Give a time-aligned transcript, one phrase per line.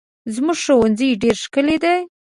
[0.35, 1.97] زموږ ښوونځی ډېر ښکلی دی.